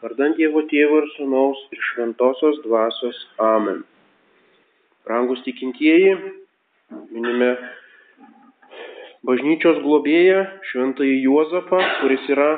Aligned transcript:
Vardant 0.00 0.32
Dievo 0.32 0.62
Tėvo 0.64 1.02
ir 1.02 1.08
Sūnaus 1.12 1.58
ir 1.74 1.80
Šventosios 1.90 2.62
Dvasios. 2.64 3.18
Amen. 3.36 3.82
Rangus 5.04 5.42
tikintieji, 5.44 6.14
minime 7.12 7.50
bažnyčios 9.28 9.82
globėją 9.84 10.46
Šventąjį 10.70 11.18
Juozapą, 11.26 11.82
kuris 12.00 12.24
yra 12.32 12.48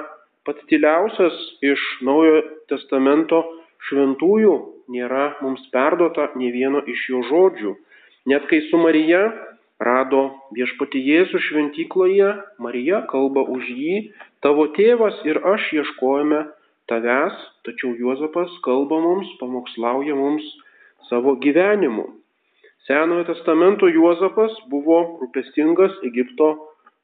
pats 0.47 0.63
tyliausias 0.71 1.41
iš 1.67 1.83
Naujojo 2.07 2.45
Testamento 2.71 3.43
šventųjų, 3.91 4.55
nėra 4.95 5.27
mums 5.43 5.67
perduota 5.75 6.31
ne 6.39 6.55
vieno 6.55 6.87
iš 6.95 7.05
jo 7.11 7.27
žodžių. 7.27 7.77
Net 8.31 8.47
kai 8.47 8.63
su 8.71 8.79
Marija 8.79 9.27
rado 9.83 10.29
viešpati 10.55 11.03
Jėzų 11.11 11.43
šventykloje, 11.51 12.33
Marija 12.63 13.03
kalba 13.11 13.43
už 13.51 13.67
jį, 13.67 14.01
tavo 14.47 14.71
tėvas 14.79 15.25
ir 15.27 15.43
aš 15.43 15.73
ieškojame 15.83 16.45
tavęs, 16.91 17.39
tačiau 17.67 17.95
Juozapas 17.99 18.51
kalba 18.67 18.99
mums, 19.03 19.29
pamokslauja 19.41 20.17
mums 20.19 20.45
savo 21.09 21.37
gyvenimu. 21.43 22.07
Senojo 22.87 23.25
testamento 23.29 23.87
Juozapas 23.87 24.55
buvo 24.71 24.99
rūpestingas 25.21 26.01
Egipto 26.09 26.49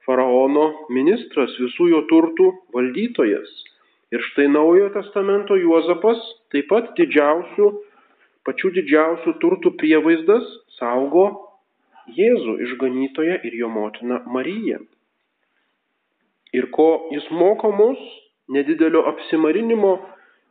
faraono 0.06 0.64
ministras, 0.90 1.52
visų 1.60 1.90
jo 1.92 2.04
turtų 2.10 2.48
valdytojas. 2.74 3.50
Ir 4.14 4.24
štai 4.30 4.48
naujojo 4.50 4.88
testamento 4.96 5.56
Juozapas 5.60 6.20
taip 6.52 6.70
pat 6.72 6.94
didžiausių, 6.96 7.68
pačių 8.48 8.72
didžiausių 8.78 9.34
turtų 9.42 9.74
prievaizdas 9.80 10.48
saugo 10.78 11.26
Jėzų 12.16 12.54
išganytoje 12.64 13.34
ir 13.44 13.54
jo 13.60 13.68
motiną 13.68 14.22
Mariją. 14.32 14.78
Ir 16.56 16.70
ko 16.72 16.88
jis 17.12 17.26
moko 17.28 17.68
mus, 17.76 18.00
nedidelio 18.52 19.04
apsimarinimo, 19.10 19.98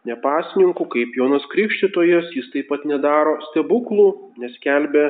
nepasninkų, 0.07 0.85
kaip 0.93 1.17
Jonas 1.17 1.45
Krikščitojas, 1.51 2.29
jis 2.35 2.51
taip 2.53 2.69
pat 2.71 2.85
nedaro 2.87 3.37
stebuklų, 3.49 4.07
neskelbia 4.41 5.09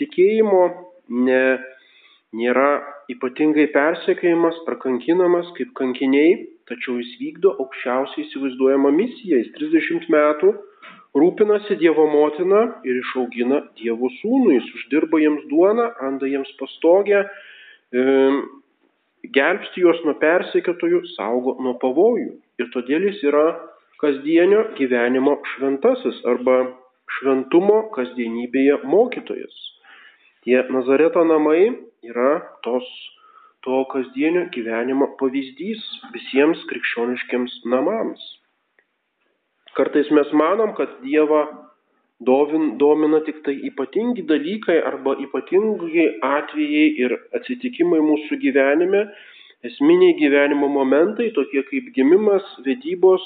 tikėjimo, 0.00 0.62
ne, 1.28 1.44
nėra 2.36 2.70
ypatingai 3.12 3.68
persekiojimas 3.74 4.58
ar 4.66 4.78
kankinamas 4.82 5.52
kaip 5.58 5.72
kankiniai, 5.78 6.34
tačiau 6.70 6.98
jis 7.00 7.12
vykdo 7.20 7.54
aukščiausiai 7.62 8.26
įsivaizduojamą 8.26 8.92
misiją. 8.96 9.40
Jis 9.42 9.52
30 9.58 10.08
metų 10.12 10.54
rūpinasi 11.18 11.76
Dievo 11.80 12.06
motina 12.10 12.64
ir 12.88 13.02
išaugina 13.02 13.62
Dievo 13.78 14.10
sūnų, 14.20 14.56
jis 14.56 14.72
uždirba 14.78 15.20
jiems 15.22 15.46
duoną, 15.50 15.90
randa 16.00 16.30
jiems 16.30 16.50
pastogę, 16.60 17.26
gelbsti 19.30 19.84
juos 19.84 20.00
nuo 20.06 20.14
persekiotojų, 20.20 21.02
saugo 21.14 21.56
nuo 21.62 21.76
pavojų. 21.82 22.34
Ir 22.58 22.70
todėl 22.74 23.06
jis 23.10 23.22
yra 23.30 23.46
kasdienio 24.02 24.64
gyvenimo 24.78 25.36
šventasis 25.54 26.18
arba 26.26 26.58
šventumo 27.18 27.78
kasdienybėje 27.94 28.80
mokytojas. 28.88 29.54
Tie 30.42 30.58
Nazareto 30.74 31.22
namai 31.22 31.70
yra 32.02 32.32
tos, 32.66 32.86
to 33.62 33.84
kasdienio 33.92 34.48
gyvenimo 34.54 35.12
pavyzdys 35.20 35.82
visiems 36.14 36.64
krikščioniškiams 36.70 37.60
namams. 37.70 38.22
Kartais 39.76 40.10
mes 40.12 40.32
manom, 40.36 40.74
kad 40.76 40.98
Dievą 41.04 41.44
dovin, 42.26 42.76
domina 42.78 43.20
tik 43.26 43.42
tai 43.44 43.54
ypatingi 43.68 44.24
dalykai 44.28 44.78
arba 44.90 45.14
ypatingi 45.24 46.06
atvejai 46.28 46.88
ir 47.04 47.14
atsitikimai 47.38 48.00
mūsų 48.04 48.38
gyvenime, 48.42 49.06
esminiai 49.68 50.16
gyvenimo 50.18 50.68
momentai, 50.68 51.30
tokie 51.36 51.62
kaip 51.68 51.90
gimimas, 51.96 52.46
vedybos, 52.66 53.22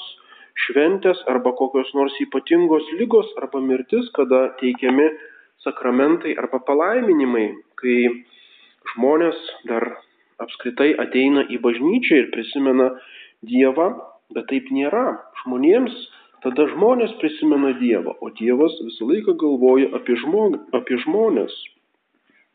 šventės 0.65 1.21
arba 1.29 1.53
kokios 1.57 1.89
nors 1.97 2.15
ypatingos 2.23 2.85
lygos 2.99 3.29
arba 3.41 3.61
mirtis, 3.61 4.09
kada 4.17 4.47
teikiami 4.61 5.07
sakramentai 5.65 6.35
arba 6.41 6.59
palaiminimai, 6.65 7.47
kai 7.81 7.97
žmonės 8.93 9.37
dar 9.69 9.89
apskritai 10.41 10.93
ateina 11.01 11.45
į 11.49 11.61
bažnyčią 11.63 12.23
ir 12.23 12.29
prisimena 12.33 12.91
Dievą, 13.45 13.91
bet 14.33 14.47
taip 14.49 14.69
nėra. 14.73 15.19
Žmonėms 15.43 15.93
Tada 16.45 16.67
žmonės 16.69 17.15
prisimena 17.21 17.73
Dievą, 17.79 18.13
o 18.21 18.29
Dievas 18.37 18.75
visą 18.85 19.07
laiką 19.09 19.33
galvoja 19.41 19.89
apie, 19.97 20.17
žmog, 20.21 20.59
apie 20.77 20.99
žmonės. 21.01 21.53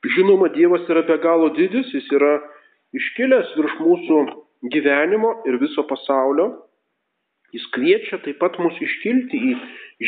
Žinoma, 0.02 0.52
Dievas 0.54 0.86
yra 0.90 1.02
be 1.06 1.16
galo 1.22 1.48
didis, 1.56 1.90
jis 1.94 2.06
yra 2.14 2.36
iškilęs 2.94 3.56
virš 3.58 3.74
mūsų 3.82 4.20
gyvenimo 4.74 5.32
ir 5.50 5.58
viso 5.62 5.82
pasaulio. 5.86 6.48
Jis 7.52 7.66
kviečia 7.74 8.18
taip 8.24 8.38
pat 8.40 8.56
mus 8.62 8.78
iškilti 8.80 9.38
į 9.50 9.52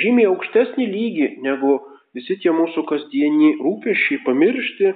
žymiai 0.03 0.31
aukštesnį 0.31 0.87
lygį 0.95 1.29
negu 1.45 1.77
visi 2.17 2.39
tie 2.41 2.55
mūsų 2.55 2.87
kasdieniai 2.89 3.59
rūpešiai, 3.61 4.23
pamiršti 4.25 4.95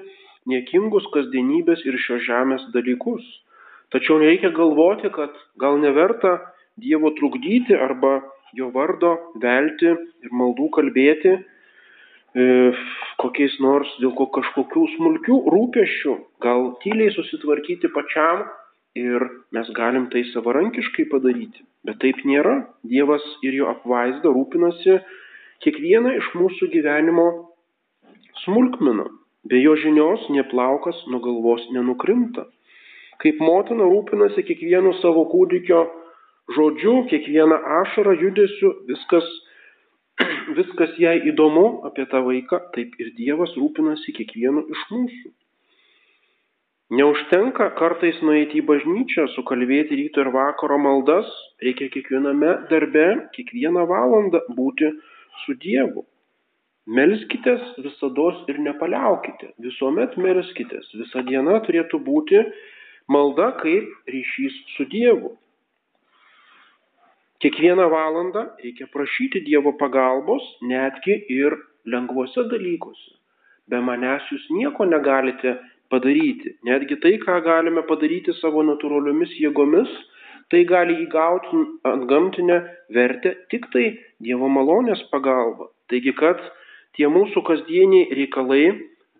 niekingus 0.49 1.07
kasdienybės 1.15 1.85
ir 1.85 1.99
šios 2.01 2.25
žemės 2.25 2.65
dalykus. 2.75 3.27
Tačiau 3.93 4.19
nereikia 4.23 4.51
galvoti, 4.55 5.11
kad 5.13 5.35
gal 5.61 5.79
neverta 5.83 6.39
Dievo 6.79 7.11
trukdyti 7.19 7.75
arba 7.75 8.21
jo 8.57 8.71
vardo 8.75 9.15
velti 9.43 9.91
ir 9.93 10.33
maldų 10.33 10.69
kalbėti 10.77 11.35
e, 11.35 12.47
kokiais 13.21 13.59
nors 13.65 13.91
dėl 14.03 14.15
ko 14.19 14.29
kažkokių 14.39 14.87
smulkių 14.97 15.39
rūpeščių, 15.55 16.15
gal 16.45 16.73
tyliai 16.85 17.13
susitvarkyti 17.17 17.91
pačiam 17.95 18.47
ir 18.99 19.25
mes 19.55 19.69
galim 19.77 20.09
tai 20.13 20.25
savarankiškai 20.33 21.09
padaryti. 21.13 21.65
Bet 21.87 22.01
taip 22.03 22.25
nėra. 22.27 22.65
Dievas 22.89 23.25
ir 23.47 23.55
jo 23.61 23.69
apvaizda 23.71 24.33
rūpinasi 24.33 24.99
kiekvieną 25.65 26.17
iš 26.19 26.33
mūsų 26.39 26.71
gyvenimo 26.73 27.29
smulkmeną. 28.45 29.09
Be 29.49 29.61
jo 29.63 29.77
žinios 29.79 30.27
neplaukas 30.35 30.99
nuo 31.13 31.21
galvos 31.25 31.63
nenukrinta. 31.75 32.49
Kaip 33.23 33.41
motina 33.43 33.87
rūpinasi 33.87 34.45
kiekvienu 34.47 34.93
savo 35.03 35.25
kūdikio 35.31 35.87
žodžiu, 36.55 37.05
kiekvieną 37.11 37.59
ašarą, 37.83 38.15
judesiu, 38.23 38.73
viskas, 38.89 39.27
viskas 40.59 40.95
jai 41.01 41.19
įdomu 41.33 41.85
apie 41.89 42.07
tą 42.11 42.23
vaiką, 42.27 42.63
taip 42.77 42.97
ir 43.03 43.13
Dievas 43.19 43.53
rūpinasi 43.59 44.15
kiekvienu 44.17 44.65
iš 44.73 44.87
mūsų. 44.93 45.35
Neužtenka 46.99 47.67
kartais 47.77 48.17
nueiti 48.25 48.63
į 48.63 48.65
bažnyčią, 48.69 49.27
sukalbėti 49.35 49.99
ryto 49.99 50.23
ir 50.25 50.31
vakaro 50.33 50.79
maldas, 50.81 51.29
reikia 51.61 51.91
kiekviename 51.93 52.55
darbe, 52.71 53.09
kiekvieną 53.35 53.85
valandą 53.91 54.41
būti 54.57 54.89
su 55.43 55.57
Dievu. 55.61 56.07
Melskitės 56.89 57.61
visada 57.85 58.31
ir 58.49 58.63
nepaliaukite, 58.65 59.51
visuomet 59.61 60.17
melskitės, 60.17 60.89
visa 60.97 61.21
diena 61.29 61.59
turėtų 61.67 62.01
būti 62.01 62.41
malda 63.13 63.51
kaip 63.61 64.09
ryšys 64.09 64.57
su 64.79 64.89
Dievu. 64.89 65.35
Kiekvieną 67.39 67.85
valandą 67.91 68.41
reikia 68.63 68.87
prašyti 68.91 69.45
Dievo 69.47 69.73
pagalbos, 69.79 70.43
netgi 70.63 71.15
ir 71.31 71.55
lengvuose 71.87 72.43
dalykuose. 72.51 73.13
Be 73.71 73.79
manęs 73.89 74.27
jūs 74.33 74.49
nieko 74.57 74.87
negalite 74.89 75.53
padaryti. 75.93 76.57
Netgi 76.67 76.99
tai, 77.03 77.15
ką 77.23 77.39
galime 77.47 77.85
padaryti 77.87 78.35
savo 78.41 78.65
natūraliomis 78.67 79.37
jėgomis, 79.39 79.93
tai 80.51 80.65
gali 80.67 80.99
įgauti 81.05 81.63
ant 81.93 82.09
gamtinę 82.11 82.59
vertę 82.99 83.37
tik 83.55 83.71
tai 83.71 83.87
Dievo 84.19 84.51
malonės 84.51 85.05
pagalba. 85.13 85.71
Taigi, 85.93 86.17
kad 86.19 86.43
tie 86.99 87.07
mūsų 87.07 87.45
kasdieniai 87.47 88.11
reikalai 88.19 88.65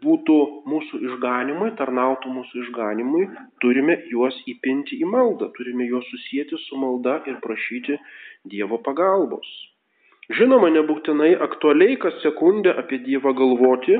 būtų 0.05 0.37
mūsų 0.71 1.01
išganimui, 1.09 1.73
tarnautų 1.79 2.31
mūsų 2.35 2.63
išganimui, 2.65 3.25
turime 3.63 3.99
juos 4.13 4.37
įpinti 4.51 5.01
į 5.03 5.09
maldą, 5.11 5.51
turime 5.57 5.89
juos 5.89 6.07
susijęti 6.13 6.59
su 6.67 6.79
malda 6.79 7.19
ir 7.27 7.41
prašyti 7.45 7.99
Dievo 8.49 8.79
pagalbos. 8.87 9.49
Žinoma, 10.39 10.71
nebūtinai 10.75 11.33
aktualiai 11.45 11.99
kas 12.01 12.19
sekundę 12.23 12.75
apie 12.83 13.01
Dievą 13.05 13.33
galvoti, 13.37 13.99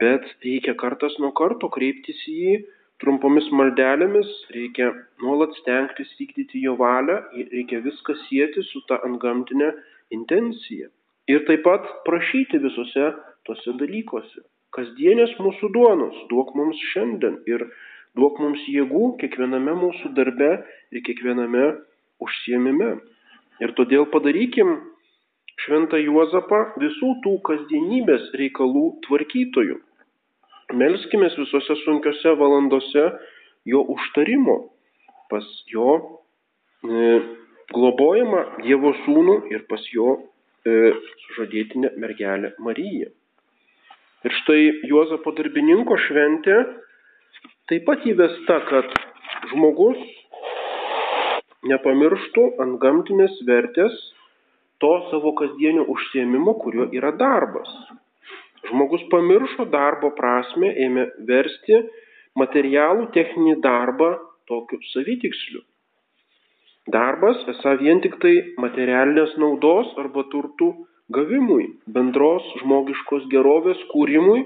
bet 0.00 0.26
reikia 0.44 0.74
kartas 0.78 1.16
nuo 1.22 1.30
karto 1.38 1.70
kreiptis 1.72 2.20
į 2.28 2.38
jį 2.44 2.56
trumpomis 3.02 3.46
maldelėmis, 3.54 4.30
reikia 4.54 4.90
nuolat 5.22 5.54
stengtis 5.60 6.10
vykdyti 6.18 6.64
jo 6.66 6.74
valią, 6.80 7.20
reikia 7.54 7.80
viską 7.86 8.18
sieti 8.26 8.64
su 8.70 8.82
ta 8.88 9.00
antgamtinė 9.06 9.70
intencija. 10.14 10.90
Ir 11.30 11.46
taip 11.48 11.62
pat 11.64 11.86
prašyti 12.04 12.60
visose 12.60 13.12
tose 13.48 13.78
dalykuose 13.80 14.44
kasdienės 14.74 15.34
mūsų 15.40 15.70
duonos 15.74 16.16
duok 16.30 16.54
mums 16.58 16.80
šiandien 16.92 17.40
ir 17.50 17.66
duok 18.18 18.40
mums 18.42 18.62
jėgų 18.70 19.14
kiekviename 19.22 19.74
mūsų 19.80 20.12
darbe 20.18 20.50
ir 20.94 21.04
kiekviename 21.06 21.66
užsiemime. 22.22 22.90
Ir 23.62 23.74
todėl 23.78 24.08
padarykim 24.10 24.74
šventą 25.64 26.00
Juozapą 26.02 26.60
visų 26.82 27.14
tų 27.24 27.36
kasdienybės 27.48 28.30
reikalų 28.40 28.84
tvarkytojų. 29.06 29.78
Melskime 30.74 31.28
visose 31.36 31.76
sunkiose 31.84 32.34
valandose 32.40 33.04
jo 33.68 33.82
užtarimo, 33.94 34.56
pas 35.30 35.46
jo 35.70 35.90
e, 36.82 37.18
globojama 37.72 38.44
Dievo 38.64 38.94
sūnų 39.04 39.36
ir 39.52 39.66
pas 39.70 39.84
jo 39.92 40.16
e, 40.66 40.94
žadėtinę 41.36 41.94
mergelę 42.00 42.54
Mariją. 42.58 43.12
Ir 44.24 44.32
štai 44.40 44.60
Juozapo 44.88 45.34
darbininko 45.36 45.98
šventė 46.06 46.54
taip 47.68 47.84
pat 47.88 48.04
įvesta, 48.08 48.56
kad 48.70 48.94
žmogus 49.50 50.00
nepamirštų 51.68 52.44
ant 52.64 52.78
gamtinės 52.80 53.36
vertės 53.48 53.98
to 54.80 54.92
savo 55.10 55.34
kasdienio 55.40 55.84
užsiemimo, 55.92 56.56
kuriuo 56.62 56.88
yra 56.96 57.12
darbas. 57.20 57.68
Žmogus 58.70 59.04
pamiršo 59.12 59.68
darbo 59.72 60.10
prasme, 60.16 60.72
ėmė 60.86 61.04
versti 61.28 61.82
materialų 62.40 63.10
techninį 63.16 63.58
darbą 63.64 64.10
tokiu 64.48 64.80
savitiksliu. 64.92 65.60
Darbas 66.96 67.44
esą 67.48 67.76
vien 67.80 68.00
tik 68.04 68.16
tai 68.24 68.34
materialinės 68.60 69.36
naudos 69.40 69.92
arba 70.00 70.24
turtų 70.32 70.72
gavimui, 71.12 71.66
bendros 71.90 72.46
žmogiškos 72.62 73.28
gerovės 73.32 73.80
kūrimui, 73.92 74.44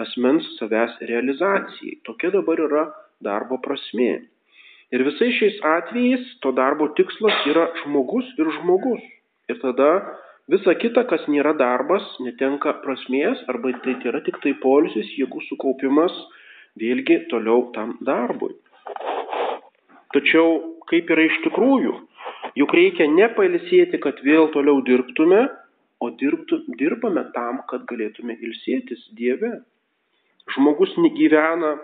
asmens 0.00 0.46
savęs 0.58 0.98
realizacijai. 1.08 2.00
Tokia 2.04 2.32
dabar 2.34 2.60
yra 2.60 2.84
darbo 3.24 3.60
prasmė. 3.64 4.24
Ir 4.92 5.04
visais 5.06 5.34
šiais 5.38 5.56
atvejais 5.64 6.26
to 6.42 6.52
darbo 6.54 6.90
tikslas 6.98 7.46
yra 7.50 7.70
žmogus 7.82 8.26
ir 8.38 8.50
žmogus. 8.58 9.00
Ir 9.48 9.58
tada 9.62 9.90
visa 10.50 10.74
kita, 10.76 11.06
kas 11.08 11.24
nėra 11.30 11.54
darbas, 11.56 12.04
netenka 12.20 12.76
prasmės 12.84 13.40
arba 13.48 13.72
tai 13.84 13.96
yra 14.04 14.20
tik 14.26 14.38
tai 14.44 14.52
polisis, 14.60 15.08
jėgų 15.18 15.40
sukaupimas 15.48 16.14
vėlgi 16.80 17.24
toliau 17.30 17.70
tam 17.74 17.96
darbui. 18.04 18.54
Tačiau 20.14 20.60
kaip 20.90 21.10
yra 21.10 21.24
iš 21.26 21.40
tikrųjų, 21.46 21.94
juk 22.60 22.74
reikia 22.76 23.08
nepalisėti, 23.10 23.98
kad 24.02 24.20
vėl 24.26 24.50
toliau 24.54 24.82
dirbtume, 24.86 25.46
o 26.04 26.10
dirbtų, 26.20 26.60
dirbame 26.80 27.24
tam, 27.36 27.62
kad 27.70 27.86
galėtume 27.90 28.36
ilsėtis 28.36 29.06
Dieve. 29.18 29.50
Žmogus 30.54 30.92
gyvena 31.16 31.74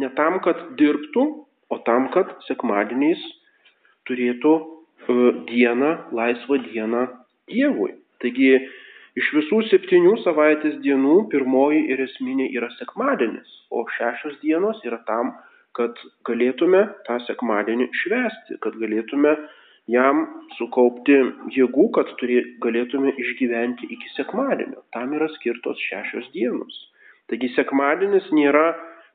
ne 0.00 0.08
tam, 0.16 0.40
kad 0.44 0.60
dirbtų, 0.80 1.24
o 1.68 1.78
tam, 1.84 2.08
kad 2.14 2.32
sekmadieniais 2.46 3.20
turėtų 4.08 4.54
uh, 4.56 4.78
dieną, 5.50 5.90
laisvą 6.16 6.60
dieną 6.64 7.06
Dievui. 7.48 7.92
Taigi 8.22 8.54
iš 9.18 9.28
visų 9.36 9.62
septynių 9.70 10.16
savaitės 10.24 10.80
dienų 10.84 11.28
pirmoji 11.32 11.84
ir 11.92 12.02
esminė 12.04 12.48
yra 12.56 12.70
sekmadienis, 12.78 13.48
o 13.70 13.84
šešios 13.96 14.40
dienos 14.42 14.80
yra 14.88 15.00
tam, 15.08 15.36
kad 15.76 15.96
galėtume 16.26 16.82
tą 17.06 17.18
sekmadienį 17.26 17.88
švęsti, 18.02 18.58
kad 18.64 18.76
galėtume 18.80 19.34
jam 19.88 20.24
sukaupti 20.58 21.16
jėgų, 21.54 21.88
kad 21.96 22.10
turė, 22.20 22.42
galėtume 22.64 23.14
išgyventi 23.16 23.88
iki 23.94 24.12
sekmadienio. 24.14 24.84
Tam 24.94 25.14
yra 25.16 25.30
skirtos 25.36 25.80
šešios 25.88 26.28
dienos. 26.34 26.76
Taigi 27.28 27.50
sekmadienis 27.54 28.28
nėra 28.32 28.72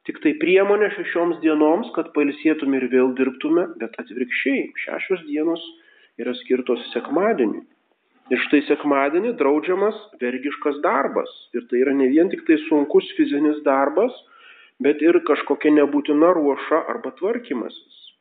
tik 0.07 0.19
tai 0.23 0.33
priemonė 0.41 0.91
šešioms 0.97 1.39
dienoms, 1.45 1.91
kad 1.95 2.11
pailsėtume 2.17 2.81
ir 2.81 2.89
vėl 2.91 3.13
dirbtume, 3.17 3.69
bet 3.81 3.95
atvirkščiai 4.01 4.65
šešios 4.85 5.23
dienos 5.29 5.63
yra 6.21 6.33
skirtos 6.41 6.83
sekmadieniui. 6.93 7.63
Ir 8.31 8.39
štai 8.45 8.61
sekmadienį 8.69 9.33
draudžiamas 9.39 9.97
vergiškas 10.21 10.77
darbas. 10.83 11.31
Ir 11.57 11.65
tai 11.69 11.81
yra 11.83 11.93
ne 11.97 12.07
vien 12.11 12.29
tik 12.31 12.45
tai 12.47 12.55
sunkus 12.69 13.09
fizinis 13.17 13.59
darbas, 13.65 14.15
bet 14.83 15.01
ir 15.03 15.19
kažkokia 15.27 15.73
nebūtina 15.75 16.31
ruoša 16.37 16.85
arba 16.93 17.11
tvarkymasis. 17.19 18.12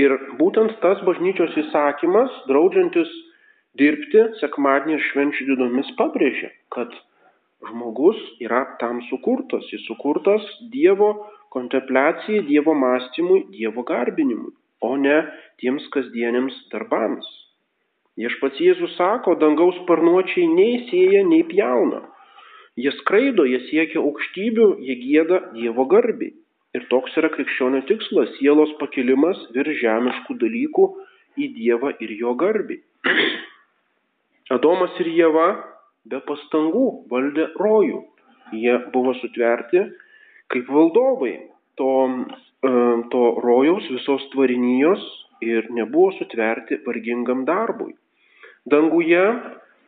Ir 0.00 0.14
būtent 0.38 0.76
tas 0.82 1.00
bažnyčios 1.06 1.56
įsakymas, 1.64 2.34
draudžiantis 2.48 3.10
dirbti 3.80 4.22
sekmadienį 4.40 4.96
ir 4.96 5.06
švenčių 5.08 5.46
dienomis, 5.50 5.90
pabrėžia, 5.98 6.50
kad 6.74 6.94
žmogus 7.70 8.20
yra 8.46 8.62
tam 8.82 9.02
sukurtas. 9.08 9.66
Jis 9.72 9.84
sukurtas 9.88 10.46
Dievo 10.74 11.10
kontempliacijai, 11.54 12.44
Dievo 12.46 12.76
mąstymui, 12.84 13.44
Dievo 13.56 13.84
garbinimui, 13.90 14.54
o 14.80 14.94
ne 14.96 15.18
tiems 15.62 15.90
kasdieniams 15.96 16.56
darbams. 16.72 17.26
Viešpats 18.20 18.62
Jėzus 18.62 18.96
sako, 19.00 19.36
dangaus 19.42 19.76
sparnuočiai 19.82 20.46
nei 20.54 20.80
sėja, 20.90 21.26
nei 21.26 21.44
pjauna, 21.50 22.04
Jie 22.80 22.92
skraido, 23.00 23.44
jie 23.48 23.58
siekia 23.66 24.00
aukštybių, 24.00 24.66
jie 24.86 24.96
gėda 25.00 25.40
Dievo 25.56 25.84
garbiai. 25.90 26.32
Ir 26.76 26.84
toks 26.90 27.16
yra 27.18 27.30
krikščionio 27.34 27.82
tikslas- 27.88 28.30
sielos 28.38 28.70
pakilimas 28.82 29.38
virš 29.54 29.80
žemiškų 29.82 30.36
dalykų 30.42 30.84
į 31.38 31.48
Dievą 31.56 31.94
ir 32.04 32.12
jo 32.20 32.34
garbiai. 32.38 32.80
Adomas 34.54 34.94
ir 35.02 35.10
Jėva 35.14 35.48
be 36.10 36.20
pastangų 36.28 36.86
valdė 37.10 37.50
rojų. 37.58 38.04
Jie 38.52 38.76
buvo 38.94 39.14
sutverti 39.18 39.82
kaip 40.50 40.70
valdovai 40.70 41.36
to, 41.78 41.90
e, 42.66 42.70
to 43.12 43.22
rojaus 43.44 43.86
visos 43.90 44.26
tvarinijos 44.32 45.02
ir 45.40 45.70
nebuvo 45.70 46.12
sutverti 46.18 46.80
vargingam 46.86 47.44
darbui. 47.48 47.94
Danguje 48.66 49.22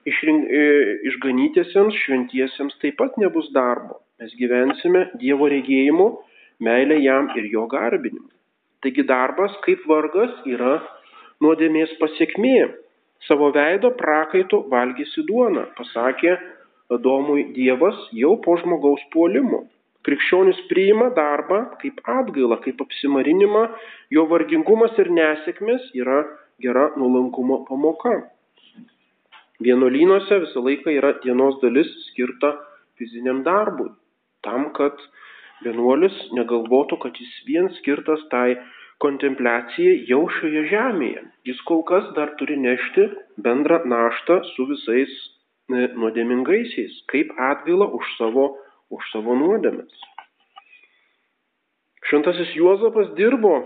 išrink, 0.08 0.46
e, 0.50 0.62
išganytiesiems, 1.10 1.98
šventiesiems 2.04 2.78
taip 2.82 2.98
pat 2.98 3.18
nebus 3.18 3.50
darbo. 3.54 4.00
Mes 4.22 4.34
gyvensime 4.38 5.08
Dievo 5.18 5.50
regėjimu, 5.50 6.08
meilė 6.66 7.00
jam 7.02 7.30
ir 7.38 7.48
jo 7.52 7.66
garbinimu. 7.70 8.30
Taigi 8.82 9.04
darbas 9.06 9.54
kaip 9.66 9.84
vargas 9.90 10.32
yra 10.48 10.78
nuodėmės 11.42 11.92
pasiekmė. 12.00 12.72
Savo 13.28 13.52
veido 13.54 13.92
prakaitų 13.98 14.64
valgysi 14.72 15.22
duoną, 15.28 15.68
pasakė 15.78 16.34
Adomui 16.92 17.52
Dievas 17.54 17.98
jau 18.18 18.34
po 18.42 18.56
žmogaus 18.58 19.02
puolimo. 19.14 19.62
Krikščionis 20.02 20.58
priima 20.66 21.12
darbą 21.14 21.60
kaip 21.82 22.00
atgailą, 22.10 22.58
kaip 22.64 22.80
apsimarinimą, 22.82 23.62
jo 24.10 24.26
vargingumas 24.30 24.98
ir 24.98 25.12
nesėkmės 25.14 25.92
yra 25.94 26.24
gera 26.62 26.88
nuolankumo 26.98 27.62
pamoka. 27.68 28.16
Vienuolynuose 29.62 30.40
visą 30.42 30.64
laiką 30.66 30.90
yra 30.98 31.12
dienos 31.22 31.60
dalis 31.62 31.90
skirta 32.08 32.56
fiziniam 32.98 33.44
darbui. 33.46 33.92
Tam, 34.42 34.72
kad 34.74 34.98
vienuolis 35.64 36.14
negalvotų, 36.36 36.98
kad 37.02 37.18
jis 37.18 37.32
vien 37.48 37.68
skirtas 37.78 38.22
tai 38.32 38.56
kontempliacijai 39.02 40.02
jau 40.10 40.22
šioje 40.38 40.64
žemėje. 40.70 41.22
Jis 41.48 41.60
kol 41.68 41.82
kas 41.88 42.06
dar 42.16 42.34
turi 42.38 42.58
nešti 42.60 43.08
bendrą 43.42 43.82
naštą 43.88 44.38
su 44.52 44.66
visais 44.70 45.12
e, 45.12 45.88
nuodėmingaisiais, 45.98 47.02
kaip 47.12 47.32
atgaila 47.50 47.88
už 47.98 48.14
savo, 48.18 48.48
už 48.94 49.12
savo 49.14 49.36
nuodėmes. 49.38 50.08
Šventasis 52.10 52.54
Juozapas 52.58 53.14
dirbo 53.18 53.56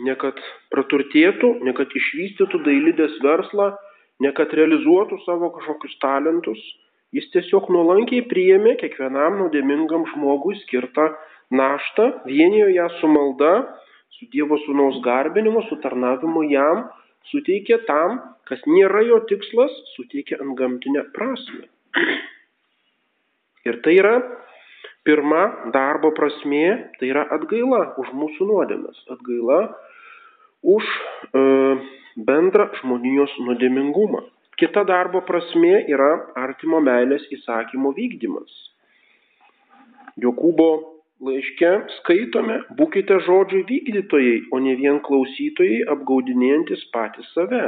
ne 0.00 0.14
kad 0.18 0.38
praturtėtų, 0.72 1.58
ne 1.66 1.74
kad 1.76 1.92
išvystytų 1.92 2.62
dailidės 2.66 3.18
verslą, 3.24 3.72
ne 4.22 4.30
kad 4.36 4.54
realizuotų 4.56 5.18
savo 5.26 5.50
kažkokius 5.56 5.98
talentus, 6.02 6.62
jis 7.16 7.28
tiesiog 7.34 7.68
nuolankiai 7.72 8.24
priėmė 8.28 8.76
kiekvienam 8.80 9.38
nuodėmingam 9.40 10.06
žmogui 10.14 10.56
skirtą 10.62 11.10
naštą, 11.52 12.08
vienijo 12.28 12.70
ją 12.72 12.88
su 12.98 13.10
malda, 13.12 13.52
su 14.16 14.28
Dievo 14.32 14.58
sūnaus 14.64 15.00
garbinimu, 15.04 15.64
su 15.68 15.78
tarnavimu 15.84 16.44
jam, 16.48 16.86
suteikė 17.30 17.82
tam, 17.88 18.20
kas 18.48 18.62
nėra 18.68 19.04
jo 19.06 19.20
tikslas, 19.28 19.74
suteikė 19.96 20.40
ant 20.40 20.56
gamtinę 20.58 21.04
prasme. 21.16 21.68
Ir 23.68 23.78
tai 23.84 23.94
yra 24.00 24.16
pirma 25.06 25.42
darbo 25.74 26.10
prasmė, 26.16 26.66
tai 26.98 27.12
yra 27.12 27.26
atgaila 27.36 27.82
už 28.02 28.12
mūsų 28.18 28.48
nuodėmes, 28.48 29.02
atgaila 29.12 29.60
už 30.62 30.86
e, 30.86 31.42
bendrą 32.16 32.70
žmonijos 32.80 33.34
nuodėmingumą. 33.46 34.24
Kita 34.62 34.84
darbo 34.86 35.24
prasme 35.26 35.80
yra 35.90 36.12
artimo 36.38 36.78
meilės 36.86 37.24
įsakymo 37.34 37.90
vykdymas. 37.96 38.50
Jokūbo 40.22 40.66
laiške 41.26 41.70
skaitome, 41.96 42.60
būkite 42.78 43.16
žodžių 43.26 43.62
vykdytojai, 43.70 44.36
o 44.54 44.60
ne 44.62 44.76
vien 44.78 45.00
klausytojai 45.08 45.80
apgaudinėjantis 45.96 46.84
patys 46.94 47.32
save. 47.34 47.64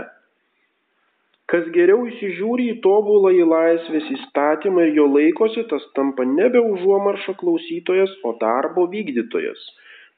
Kas 1.50 1.66
geriau 1.74 2.06
įsižiūri 2.12 2.68
į 2.76 2.78
tobulą 2.86 3.34
į 3.40 3.42
laisvės 3.56 4.06
įstatymą 4.14 4.86
ir 4.86 4.94
jo 5.00 5.08
laikosi, 5.16 5.66
tas 5.74 5.82
tampa 5.98 6.22
nebe 6.22 6.62
užuomaršo 6.62 7.34
klausytojas, 7.42 8.14
o 8.22 8.36
darbo 8.38 8.86
vykdytojas. 8.94 9.66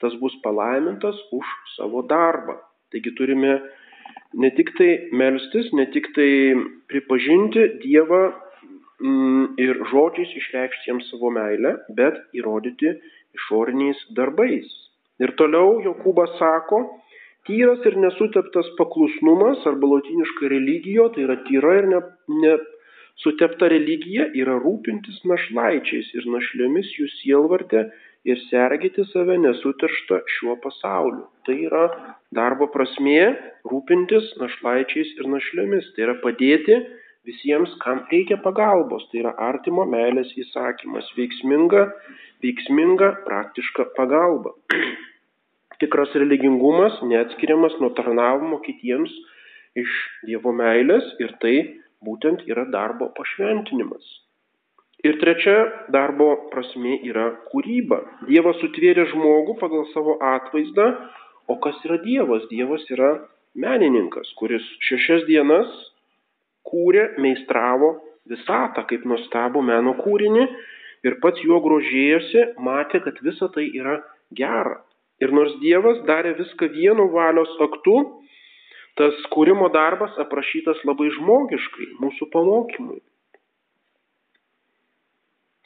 Tas 0.05 0.21
bus 0.21 0.37
palaimintas 0.45 1.25
už 1.33 1.57
savo 1.79 2.05
darbą. 2.05 2.61
Taigi 2.93 3.17
turime 3.17 3.63
ne 4.35 4.51
tik 4.57 4.73
tai 4.79 4.91
melstis, 5.13 5.71
ne 5.73 5.87
tik 5.95 6.11
tai 6.17 6.31
pripažinti 6.91 7.67
Dievą 7.85 8.23
mm, 9.01 9.55
ir 9.63 9.81
žodžiais 9.93 10.35
išreikšti 10.41 10.91
jam 10.91 11.01
savo 11.11 11.31
meilę, 11.35 11.77
bet 11.99 12.19
įrodyti 12.37 12.97
išoriniais 13.37 14.03
darbais. 14.19 14.69
Ir 15.23 15.33
toliau 15.41 15.81
Jokūbas 15.85 16.37
sako, 16.41 16.85
Tyras 17.47 17.85
ir 17.87 17.95
nesuteptas 18.03 18.67
paklusnumas 18.75 19.61
arba 19.71 19.87
latiniškai 19.93 20.49
religijo, 20.51 21.05
tai 21.15 21.23
yra 21.29 21.37
tyra 21.47 21.77
ir 21.79 21.87
ne, 21.93 22.01
nesutepta 22.43 23.69
religija, 23.71 24.27
yra 24.35 24.57
rūpintis 24.65 25.21
našlaičiais 25.31 26.09
ir 26.19 26.27
našlėmis 26.33 26.91
jų 26.99 27.07
sielvartė 27.21 27.85
ir 28.27 28.41
sergėti 28.51 29.05
save 29.13 29.37
nesuterštą 29.43 30.21
šiuo 30.37 30.57
pasauliu. 30.63 31.25
Tai 31.47 31.57
yra 31.69 31.85
darbo 32.35 32.69
prasmė 32.75 33.21
rūpintis 33.71 34.33
našlaičiais 34.43 35.13
ir 35.21 35.31
našlėmis. 35.35 35.93
Tai 35.95 36.07
yra 36.09 36.17
padėti 36.25 36.81
visiems, 37.29 37.73
kam 37.85 38.03
reikia 38.11 38.41
pagalbos. 38.43 39.07
Tai 39.13 39.23
yra 39.23 39.35
artimo 39.49 39.87
meilės 39.93 40.33
įsakymas. 40.43 41.09
Veiksminga, 41.19 41.87
veiksminga 42.45 43.13
praktiška 43.29 43.91
pagalba. 43.99 44.57
Tikras 45.81 46.15
religingumas 46.17 46.99
neatskiriamas 47.05 47.79
nuo 47.83 47.93
tarnavimo 47.97 48.63
kitiems 48.67 49.13
iš 49.77 49.97
Dievo 50.27 50.55
meilės 50.57 51.11
ir 51.23 51.35
tai 51.43 51.57
būtent 52.07 52.47
yra 52.51 52.65
darbo 52.73 53.11
pašventinimas. 53.19 54.26
Ir 55.07 55.21
trečia 55.23 55.57
darbo 55.95 56.33
prasme 56.51 56.97
yra 57.07 57.29
kūryba. 57.53 58.01
Dievas 58.27 58.57
sutvėrė 58.59 59.05
žmogų 59.13 59.55
pagal 59.61 59.85
savo 59.93 60.17
atvaizdą, 60.35 60.87
o 61.47 61.55
kas 61.63 61.79
yra 61.87 62.01
Dievas? 62.03 62.49
Dievas 62.51 62.83
yra 62.91 63.13
menininkas, 63.55 64.33
kuris 64.41 64.65
šešias 64.89 65.23
dienas 65.29 65.71
kūrė, 66.67 67.05
meistravo 67.23 67.93
visatą 68.31 68.83
kaip 68.91 69.07
nuostabų 69.07 69.63
meno 69.71 69.95
kūrinį 70.01 70.45
ir 71.07 71.19
pats 71.23 71.43
juo 71.45 71.61
grožėjosi, 71.63 72.43
matė, 72.59 73.05
kad 73.07 73.23
visa 73.23 73.47
tai 73.55 73.69
yra 73.79 74.01
gera. 74.35 74.81
Ir 75.23 75.31
nors 75.33 75.55
Dievas 75.63 76.03
darė 76.09 76.35
viską 76.41 76.73
vienu 76.75 77.07
valios 77.15 77.53
aktu, 77.63 77.99
tas 78.99 79.29
kūrimo 79.33 79.71
darbas 79.73 80.19
aprašytas 80.25 80.83
labai 80.89 81.13
žmogiškai 81.15 81.93
mūsų 82.03 82.29
pamokymui. 82.35 82.99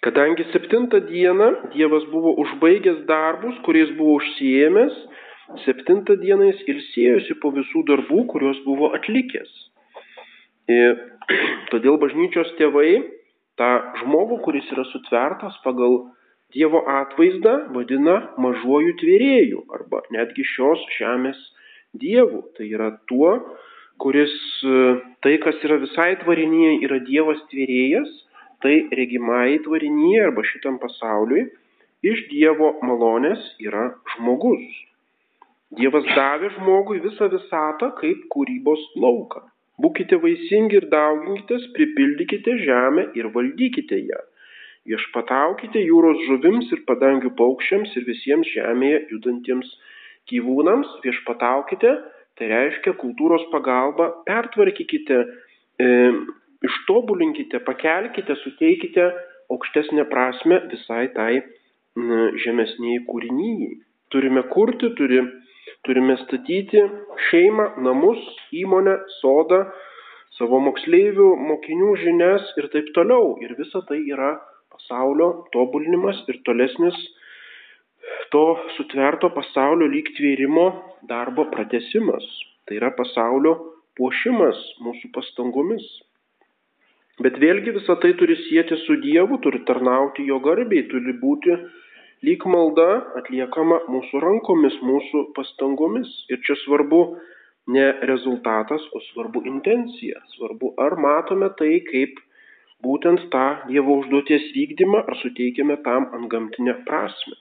Kadangi 0.00 0.44
septintą 0.52 1.00
dieną 1.00 1.46
Dievas 1.74 2.04
buvo 2.08 2.32
užbaigęs 2.40 3.04
darbus, 3.04 3.56
kuriais 3.66 3.90
buvo 3.98 4.14
užsiemęs, 4.20 4.94
septintą 5.64 6.16
dieną 6.22 6.46
jis 6.48 6.62
ilsėjosi 6.72 7.36
po 7.42 7.50
visų 7.52 7.82
darbų, 7.90 8.22
kuriuos 8.32 8.62
buvo 8.64 8.88
atlikęs. 8.96 9.50
Ir 10.72 10.96
todėl 11.72 11.98
bažnyčios 12.00 12.54
tėvai 12.56 12.94
tą 13.60 13.68
žmogų, 14.00 14.40
kuris 14.46 14.72
yra 14.72 14.86
sutvertas 14.88 15.60
pagal 15.66 16.00
Dievo 16.50 16.80
atvaizdą, 16.90 17.52
vadina 17.76 18.16
mažuoju 18.42 18.96
tvėrėju 18.98 19.60
arba 19.76 20.00
netgi 20.10 20.42
šios 20.48 20.80
žemės 20.96 21.36
dievu. 21.94 22.40
Tai 22.56 22.66
yra 22.66 22.88
tuo, 23.06 23.36
kuris 24.02 24.32
tai, 25.22 25.36
kas 25.44 25.60
yra 25.68 25.76
visai 25.84 26.16
tvarinyje, 26.24 26.72
yra 26.88 26.98
Dievas 27.06 27.44
tvėrėjas 27.52 28.10
tai 28.64 28.76
regimai 29.00 29.58
tvarinyje 29.64 30.22
arba 30.26 30.44
šitam 30.52 30.78
pasauliui 30.82 31.48
iš 32.10 32.26
Dievo 32.30 32.74
malonės 32.86 33.42
yra 33.66 33.90
žmogus. 34.14 34.78
Dievas 35.78 36.06
davė 36.16 36.50
žmogui 36.56 36.98
visą 37.04 37.28
visatą 37.30 37.92
kaip 38.00 38.24
kūrybos 38.34 38.80
lauką. 39.04 39.44
Būkite 39.80 40.18
vaisingi 40.22 40.76
ir 40.80 40.86
dauginkitės, 40.92 41.68
pripildykite 41.76 42.56
žemę 42.64 43.06
ir 43.16 43.30
valdykite 43.36 44.00
ją. 44.08 44.18
Viešpataukite 44.90 45.80
jūros 45.84 46.24
žuvims 46.26 46.72
ir 46.74 46.82
padangių 46.88 47.30
paukščiams 47.38 47.94
ir 48.00 48.06
visiems 48.08 48.50
žemėje 48.56 49.04
judantiems 49.12 49.70
gyvūnams. 50.32 50.90
Viešpataukite, 51.04 51.94
tai 52.36 52.50
reiškia 52.50 52.96
kultūros 53.00 53.46
pagalba, 53.52 54.10
pertvarkykite 54.28 55.20
e, 55.20 55.88
ištobulinkite, 56.66 57.60
pakelkite, 57.66 58.36
suteikite 58.42 59.06
aukštesnę 59.50 60.06
prasme 60.10 60.60
visai 60.72 61.06
tai 61.16 61.42
žemesniai 62.44 63.04
kūrinyjai. 63.08 63.70
Turime 64.10 64.42
kurti, 64.50 64.90
turi, 64.98 65.20
turime 65.86 66.16
statyti 66.24 66.82
šeimą, 67.30 67.66
namus, 67.86 68.20
įmonę, 68.62 68.96
sodą, 69.20 69.64
savo 70.38 70.60
moksleivių, 70.66 71.30
mokinių 71.50 71.94
žinias 72.04 72.52
ir 72.58 72.70
taip 72.74 72.92
toliau. 72.96 73.36
Ir 73.44 73.54
visa 73.58 73.82
tai 73.88 74.00
yra 74.10 74.36
pasaulio 74.72 75.30
tobulinimas 75.54 76.22
ir 76.30 76.40
tolesnis 76.46 76.98
to 78.32 78.44
sutverto 78.76 79.30
pasaulio 79.34 79.88
lyg 79.90 80.10
tvėrimo 80.16 80.66
darbo 81.10 81.46
pratesimas. 81.54 82.24
Tai 82.66 82.78
yra 82.78 82.92
pasaulio 82.96 83.56
puošimas 83.98 84.58
mūsų 84.84 85.10
pastangomis. 85.14 85.84
Bet 87.20 87.36
vėlgi 87.36 87.74
visą 87.76 87.98
tai 88.00 88.14
turi 88.16 88.36
sieti 88.46 88.78
su 88.86 88.96
Dievu, 89.02 89.36
turi 89.44 89.60
tarnauti 89.68 90.24
jo 90.28 90.38
garbiai, 90.44 90.86
turi 90.88 91.12
būti 91.20 91.56
lyg 92.24 92.46
malda 92.48 92.88
atliekama 93.20 93.82
mūsų 93.92 94.22
rankomis, 94.24 94.78
mūsų 94.84 95.26
pastangomis. 95.36 96.08
Ir 96.32 96.40
čia 96.46 96.56
svarbu 96.62 97.02
ne 97.76 97.86
rezultatas, 98.08 98.86
o 98.96 99.04
svarbu 99.10 99.44
intencija. 99.52 100.24
Svarbu, 100.36 100.72
ar 100.80 100.96
matome 100.96 101.52
tai 101.60 101.82
kaip 101.90 102.16
būtent 102.84 103.28
tą 103.34 103.46
Dievo 103.68 104.00
užduoties 104.00 104.48
vykdymą, 104.56 105.04
ar 105.04 105.20
suteikiame 105.20 105.76
tam 105.84 106.08
antgamtinę 106.16 106.80
prasme. 106.88 107.36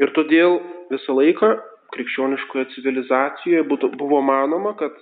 Ir 0.00 0.16
todėl 0.16 0.62
visą 0.88 1.16
laiką 1.18 1.56
krikščioniškoje 1.92 2.70
civilizacijoje 2.74 3.64
buvo 4.00 4.20
manoma, 4.24 4.72
kad 4.80 4.96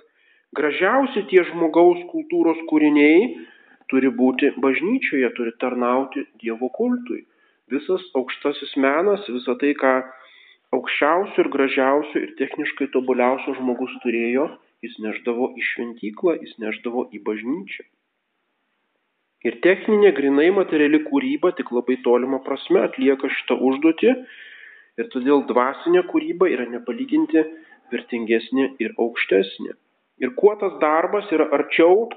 gražiausi 0.57 1.23
tie 1.31 1.43
žmogaus 1.51 2.03
kultūros 2.11 2.59
kūriniai 2.67 3.47
turi 3.91 4.11
būti 4.21 4.51
bažnyčioje, 4.63 5.31
turi 5.37 5.53
tarnauti 5.61 6.25
Dievo 6.41 6.69
kultui. 6.77 7.23
Visas 7.71 8.03
aukštasis 8.15 8.75
menas, 8.79 9.27
visa 9.27 9.55
tai, 9.61 9.73
ką 9.81 9.93
aukščiausio 10.75 11.43
ir 11.43 11.51
gražiausio 11.51 12.23
ir 12.23 12.33
techniškai 12.39 12.89
tobuliausio 12.95 13.55
žmogus 13.59 13.93
turėjo, 14.03 14.47
jis 14.83 14.97
neždavo 15.03 15.51
į 15.57 15.63
šventyklą, 15.71 16.35
jis 16.43 16.57
neždavo 16.63 17.07
į 17.15 17.23
bažnyčią. 17.27 17.87
Ir 19.47 19.59
techninė, 19.63 20.11
grinai 20.17 20.49
materiali 20.51 21.03
kūryba 21.05 21.53
tik 21.57 21.71
labai 21.75 21.99
tolima 22.05 22.39
prasme 22.45 22.81
atlieka 22.83 23.29
šitą 23.31 23.57
užduotį 23.69 24.13
ir 24.97 25.09
todėl 25.13 25.43
dvasinė 25.49 26.03
kūryba 26.11 26.49
yra 26.51 26.65
nepalyginti 26.71 27.43
vertingesnė 27.93 28.71
ir 28.83 28.95
aukštesnė. 28.97 29.75
Ir 30.23 30.33
kuo 30.39 30.55
tas 30.59 30.73
darbas 30.81 31.29
yra 31.35 31.45
arčiau 31.53 32.07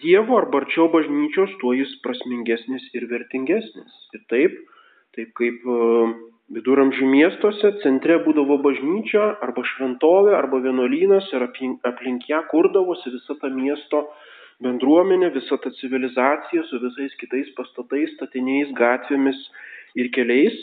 Dievo 0.00 0.38
arba 0.38 0.62
arčiau 0.62 0.88
bažnyčios, 0.92 1.52
tuo 1.60 1.74
jis 1.76 1.92
prasmingesnis 2.04 2.86
ir 2.96 3.06
vertingesnis. 3.10 3.96
Ir 4.16 4.22
taip, 4.32 4.56
taip 5.16 5.32
kaip 5.36 5.66
e, 5.68 5.78
viduramžių 6.56 7.08
miestuose 7.10 7.74
centre 7.84 8.16
būdavo 8.24 8.56
bažnyčia 8.64 9.26
arba 9.44 9.64
šventovė 9.74 10.34
arba 10.38 10.62
vienuolynas 10.64 11.28
ir 11.34 11.46
aplink 11.46 12.26
ją 12.30 12.40
kurdavosi 12.50 13.12
visa 13.14 13.36
ta 13.42 13.52
miesto 13.52 14.06
bendruomenė, 14.64 15.30
visa 15.36 15.56
ta 15.62 15.72
civilizacija 15.78 16.64
su 16.68 16.80
visais 16.82 17.14
kitais 17.20 17.52
pastatais, 17.56 18.12
statiniais, 18.16 18.72
gatvėmis 18.76 19.38
ir 20.00 20.10
keliais, 20.16 20.56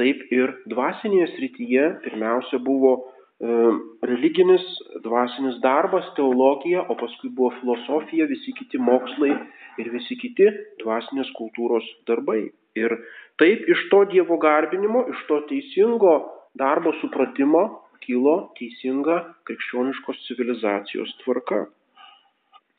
taip 0.00 0.24
ir 0.34 0.56
dvasinėje 0.70 1.28
srityje 1.34 1.84
pirmiausia 2.06 2.62
buvo 2.62 2.96
religinis, 3.40 4.64
dvasinis 5.04 5.60
darbas, 5.60 6.06
teologija, 6.16 6.86
o 6.88 6.96
paskui 6.96 7.30
buvo 7.30 7.52
filosofija, 7.60 8.26
visi 8.26 8.52
kiti 8.56 8.78
mokslai 8.78 9.34
ir 9.76 9.90
visi 9.92 10.16
kiti 10.16 10.48
dvasinės 10.80 11.28
kultūros 11.36 11.84
darbai. 12.08 12.48
Ir 12.76 12.92
taip 13.40 13.68
iš 13.68 13.88
to 13.90 14.04
Dievo 14.08 14.38
garbinimo, 14.40 15.06
iš 15.12 15.26
to 15.28 15.40
teisingo 15.48 16.16
darbo 16.56 16.92
supratimo 17.00 17.82
kilo 18.00 18.52
teisinga 18.56 19.18
krikščioniškos 19.48 20.22
civilizacijos 20.28 21.12
tvarka. 21.24 21.66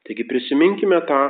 Taigi 0.07 0.23
prisiminkime 0.25 1.01
tą 1.05 1.21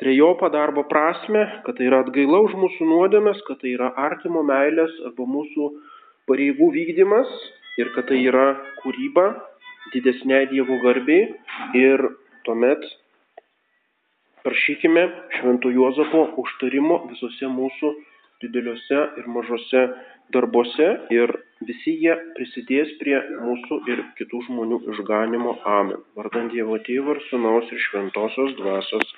trejopą 0.00 0.48
darbo 0.54 0.84
prasme, 0.88 1.44
kad 1.66 1.76
tai 1.76 1.88
yra 1.88 2.04
atgaila 2.04 2.40
už 2.46 2.54
mūsų 2.56 2.86
nuodėmes, 2.88 3.40
kad 3.48 3.60
tai 3.60 3.74
yra 3.74 3.90
artimo 3.98 4.44
meilės 4.46 4.92
arba 5.08 5.26
mūsų 5.26 5.72
pareigų 6.30 6.70
vykdymas 6.76 7.32
ir 7.80 7.92
kad 7.94 8.08
tai 8.10 8.20
yra 8.26 8.48
kūryba 8.82 9.28
didesniai 9.94 10.48
Dievo 10.52 10.78
garbiai 10.82 11.28
ir 11.78 12.04
tuomet 12.44 12.84
prašykime 14.44 15.04
Švento 15.38 15.72
Juozapo 15.72 16.24
užtarimo 16.42 17.02
visose 17.10 17.50
mūsų 17.52 17.92
dideliuose 18.42 19.00
ir 19.20 19.28
mažose 19.34 19.84
darbuose 20.34 20.88
ir 21.14 21.32
visi 21.68 21.94
jie 22.02 22.14
prisidės 22.36 22.90
prie 23.00 23.16
mūsų 23.42 23.80
ir 23.92 24.02
kitų 24.20 24.42
žmonių 24.46 24.80
išganimo. 24.94 25.56
Amen. 25.78 26.04
Vardant 26.18 26.52
Dievo 26.54 26.78
Tėvą 26.86 27.16
ir 27.16 27.22
Sūnaus 27.30 27.72
ir 27.74 27.82
Šventosios 27.88 28.54
Dvasios. 28.60 29.14